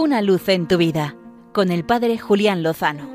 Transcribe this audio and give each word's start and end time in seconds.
Una 0.00 0.22
luz 0.22 0.48
en 0.48 0.68
tu 0.68 0.76
vida 0.78 1.16
con 1.52 1.72
el 1.72 1.84
Padre 1.84 2.18
Julián 2.18 2.62
Lozano. 2.62 3.10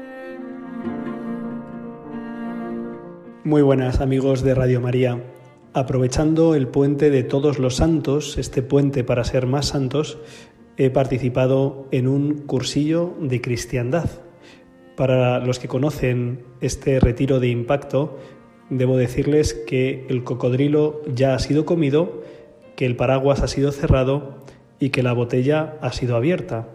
Muy 3.46 3.62
buenas 3.62 4.02
amigos 4.02 4.42
de 4.44 4.54
Radio 4.54 4.82
María. 4.82 5.24
Aprovechando 5.72 6.56
el 6.56 6.68
puente 6.68 7.10
de 7.10 7.24
todos 7.24 7.58
los 7.58 7.78
santos, 7.78 8.38
este 8.38 8.62
puente 8.64 9.06
para 9.06 9.24
ser 9.24 9.48
más 9.48 9.68
santos, 9.68 10.18
he 10.76 10.90
participado 10.90 11.88
en 11.92 12.06
un 12.06 12.40
cursillo 12.40 13.14
de 13.22 13.40
cristiandad. 13.40 14.10
Para 14.98 15.40
los 15.40 15.60
que 15.60 15.70
conocen 15.70 16.44
este 16.60 17.00
retiro 17.00 17.40
de 17.40 17.48
impacto, 17.48 18.20
debo 18.70 18.98
decirles 18.98 19.54
que 19.54 20.06
el 20.10 20.26
cocodrilo 20.26 21.02
ya 21.08 21.34
ha 21.34 21.40
sido 21.40 21.64
comido, 21.64 22.24
que 22.76 22.86
el 22.86 22.98
paraguas 22.98 23.42
ha 23.42 23.48
sido 23.48 23.72
cerrado 23.72 24.44
y 24.84 24.90
que 24.90 25.02
la 25.02 25.14
botella 25.14 25.78
ha 25.80 25.94
sido 25.94 26.18
abierta 26.18 26.68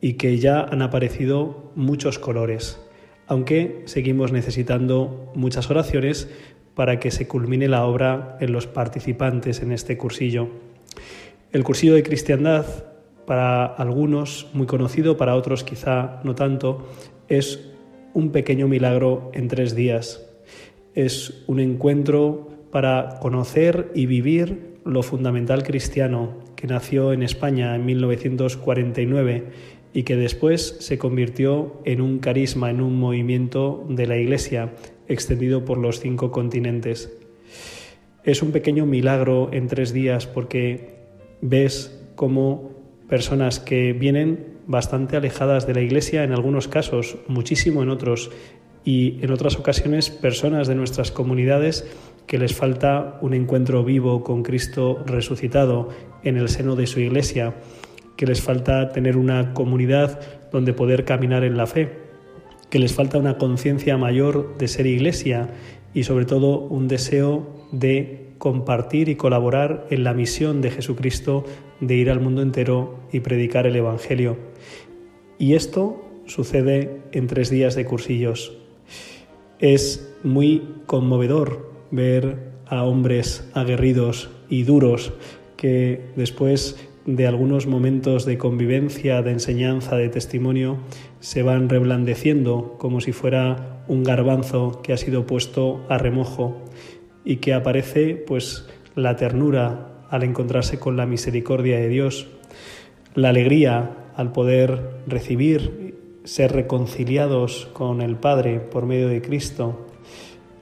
y 0.00 0.14
que 0.14 0.38
ya 0.38 0.60
han 0.60 0.82
aparecido 0.82 1.70
muchos 1.76 2.18
colores, 2.18 2.80
aunque 3.28 3.82
seguimos 3.84 4.32
necesitando 4.32 5.30
muchas 5.36 5.70
oraciones 5.70 6.28
para 6.74 6.98
que 6.98 7.12
se 7.12 7.28
culmine 7.28 7.68
la 7.68 7.84
obra 7.84 8.38
en 8.40 8.50
los 8.50 8.66
participantes 8.66 9.62
en 9.62 9.70
este 9.70 9.96
cursillo. 9.96 10.48
El 11.52 11.62
cursillo 11.62 11.94
de 11.94 12.02
cristiandad, 12.02 12.66
para 13.24 13.66
algunos 13.66 14.48
muy 14.52 14.66
conocido, 14.66 15.16
para 15.16 15.36
otros 15.36 15.62
quizá 15.62 16.20
no 16.24 16.34
tanto, 16.34 16.88
es 17.28 17.70
un 18.14 18.32
pequeño 18.32 18.66
milagro 18.66 19.30
en 19.32 19.46
tres 19.46 19.76
días. 19.76 20.26
Es 20.96 21.44
un 21.46 21.60
encuentro 21.60 22.48
para 22.72 23.20
conocer 23.20 23.92
y 23.94 24.06
vivir 24.06 24.74
lo 24.84 25.04
fundamental 25.04 25.62
cristiano 25.62 26.42
nació 26.66 27.12
en 27.12 27.22
España 27.22 27.74
en 27.74 27.84
1949 27.86 29.44
y 29.92 30.02
que 30.02 30.16
después 30.16 30.76
se 30.80 30.98
convirtió 30.98 31.80
en 31.84 32.00
un 32.00 32.18
carisma, 32.18 32.70
en 32.70 32.80
un 32.80 32.98
movimiento 32.98 33.86
de 33.88 34.06
la 34.06 34.16
Iglesia 34.16 34.72
extendido 35.08 35.64
por 35.64 35.78
los 35.78 36.00
cinco 36.00 36.30
continentes. 36.30 37.16
Es 38.24 38.42
un 38.42 38.52
pequeño 38.52 38.86
milagro 38.86 39.50
en 39.52 39.68
tres 39.68 39.92
días 39.92 40.26
porque 40.26 40.96
ves 41.40 42.00
cómo 42.16 42.72
personas 43.08 43.60
que 43.60 43.92
vienen 43.92 44.54
bastante 44.66 45.16
alejadas 45.16 45.66
de 45.66 45.74
la 45.74 45.82
Iglesia 45.82 46.24
en 46.24 46.32
algunos 46.32 46.68
casos, 46.68 47.18
muchísimo 47.28 47.82
en 47.82 47.90
otros, 47.90 48.30
y 48.84 49.18
en 49.22 49.32
otras 49.32 49.58
ocasiones 49.58 50.10
personas 50.10 50.68
de 50.68 50.74
nuestras 50.74 51.10
comunidades 51.10 51.86
que 52.26 52.38
les 52.38 52.54
falta 52.54 53.18
un 53.20 53.34
encuentro 53.34 53.84
vivo 53.84 54.22
con 54.22 54.42
Cristo 54.42 55.02
resucitado 55.06 55.90
en 56.22 56.36
el 56.36 56.48
seno 56.48 56.76
de 56.76 56.86
su 56.86 57.00
Iglesia, 57.00 57.54
que 58.16 58.26
les 58.26 58.40
falta 58.40 58.90
tener 58.92 59.16
una 59.16 59.52
comunidad 59.54 60.20
donde 60.50 60.72
poder 60.72 61.04
caminar 61.04 61.44
en 61.44 61.56
la 61.56 61.66
fe, 61.66 61.90
que 62.70 62.78
les 62.78 62.94
falta 62.94 63.18
una 63.18 63.38
conciencia 63.38 63.96
mayor 63.96 64.56
de 64.56 64.68
ser 64.68 64.86
Iglesia 64.86 65.50
y 65.92 66.04
sobre 66.04 66.24
todo 66.24 66.58
un 66.60 66.88
deseo 66.88 67.68
de 67.72 68.34
compartir 68.38 69.08
y 69.08 69.16
colaborar 69.16 69.86
en 69.90 70.04
la 70.04 70.14
misión 70.14 70.60
de 70.60 70.70
Jesucristo 70.70 71.44
de 71.80 71.94
ir 71.94 72.10
al 72.10 72.20
mundo 72.20 72.42
entero 72.42 72.98
y 73.12 73.20
predicar 73.20 73.66
el 73.66 73.76
Evangelio. 73.76 74.36
Y 75.38 75.54
esto 75.54 76.02
sucede 76.26 77.00
en 77.12 77.26
tres 77.26 77.50
días 77.50 77.74
de 77.74 77.84
cursillos. 77.84 78.56
Es 79.58 80.14
muy 80.22 80.62
conmovedor 80.86 81.73
ver 81.94 82.52
a 82.66 82.84
hombres 82.84 83.48
aguerridos 83.54 84.30
y 84.48 84.64
duros 84.64 85.12
que 85.56 86.00
después 86.16 86.76
de 87.06 87.26
algunos 87.26 87.66
momentos 87.66 88.24
de 88.24 88.38
convivencia, 88.38 89.22
de 89.22 89.32
enseñanza, 89.32 89.96
de 89.96 90.08
testimonio, 90.08 90.78
se 91.20 91.42
van 91.42 91.68
reblandeciendo 91.68 92.76
como 92.78 93.00
si 93.00 93.12
fuera 93.12 93.82
un 93.88 94.02
garbanzo 94.02 94.80
que 94.82 94.92
ha 94.92 94.96
sido 94.96 95.26
puesto 95.26 95.84
a 95.88 95.98
remojo 95.98 96.62
y 97.24 97.36
que 97.36 97.52
aparece 97.52 98.14
pues 98.14 98.66
la 98.94 99.16
ternura 99.16 100.06
al 100.10 100.22
encontrarse 100.22 100.78
con 100.78 100.96
la 100.96 101.06
misericordia 101.06 101.76
de 101.78 101.88
Dios, 101.88 102.28
la 103.14 103.30
alegría 103.30 103.90
al 104.16 104.32
poder 104.32 105.00
recibir, 105.06 105.94
ser 106.24 106.52
reconciliados 106.52 107.68
con 107.72 108.00
el 108.00 108.16
Padre 108.16 108.60
por 108.60 108.86
medio 108.86 109.08
de 109.08 109.20
Cristo, 109.20 109.86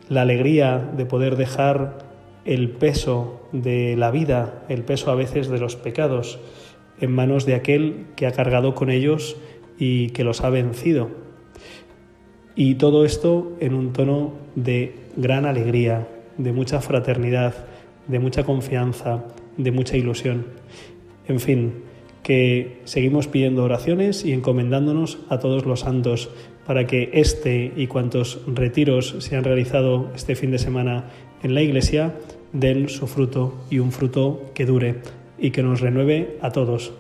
la 0.09 0.23
alegría 0.23 0.79
de 0.79 1.07
poder 1.07 1.37
dejar 1.37 1.99
el 2.45 2.71
peso 2.71 3.41
de 3.53 3.97
la 3.97 4.11
vida, 4.11 4.65
el 4.69 4.83
peso 4.83 5.11
a 5.11 5.15
veces 5.15 5.49
de 5.49 5.59
los 5.59 5.77
pecados, 5.77 6.41
en 7.01 7.13
manos 7.13 7.47
de 7.47 7.55
aquel 7.55 8.07
que 8.17 8.27
ha 8.27 8.33
cargado 8.33 8.75
con 8.75 8.91
ellos 8.91 9.37
y 9.79 10.11
que 10.11 10.25
los 10.25 10.43
ha 10.43 10.51
vencido. 10.51 11.11
Y 12.55 12.75
todo 12.75 13.05
esto 13.05 13.57
en 13.61 13.75
un 13.75 13.93
tono 13.93 14.35
de 14.55 14.95
gran 15.17 15.47
alegría, 15.47 16.09
de 16.37 16.53
mucha 16.53 16.81
fraternidad, 16.81 17.55
de 18.09 18.19
mucha 18.19 18.45
confianza, 18.45 19.25
de 19.57 19.71
mucha 19.71 19.97
ilusión. 19.97 20.47
En 21.29 21.41
fin, 21.41 21.85
que 22.23 22.81
seguimos 22.85 23.27
pidiendo 23.27 23.65
oraciones 23.65 24.25
y 24.25 24.33
encomendándonos 24.33 25.19
a 25.29 25.39
todos 25.39 25.67
los 25.67 25.81
santos 25.81 26.31
para 26.67 26.87
que 26.87 27.11
este 27.15 27.73
y 27.77 27.87
cuantos 27.89 28.41
retiros 28.47 29.17
se 29.19 29.37
han 29.37 29.45
realizado 29.45 30.11
este 30.15 30.37
fin 30.37 30.53
de 30.53 30.59
semana 30.59 31.11
en 31.43 31.55
la 31.55 31.63
Iglesia 31.63 32.15
den 32.53 32.89
su 32.89 33.07
fruto 33.07 33.55
y 33.71 33.79
un 33.79 33.93
fruto 33.93 34.51
que 34.55 34.67
dure 34.67 35.01
y 35.39 35.51
que 35.51 35.63
nos 35.63 35.81
renueve 35.81 36.39
a 36.41 36.51
todos. 36.51 36.93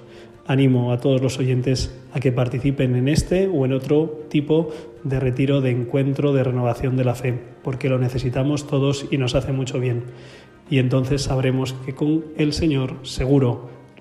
Animo 0.44 0.92
a 0.92 0.98
todos 0.98 1.22
los 1.22 1.38
oyentes 1.38 1.96
a 2.12 2.18
que 2.18 2.32
participen 2.32 2.96
en 2.96 3.06
este 3.06 3.46
o 3.46 3.64
en 3.64 3.72
otro 3.72 4.24
tipo 4.28 4.70
de 5.04 5.20
retiro, 5.20 5.60
de 5.60 5.70
encuentro, 5.70 6.32
de 6.32 6.42
renovación 6.42 6.96
de 6.96 7.04
la 7.04 7.14
fe, 7.14 7.38
porque 7.62 7.88
lo 7.88 7.98
necesitamos 7.98 8.66
todos 8.66 9.06
y 9.12 9.18
nos 9.18 9.36
hace 9.36 9.52
mucho 9.52 9.78
bien. 9.78 10.02
Y 10.68 10.78
entonces 10.78 11.22
sabremos 11.22 11.74
que 11.86 11.94
con 11.94 12.24
el 12.36 12.52
Señor 12.52 12.96
seguro 13.02 13.70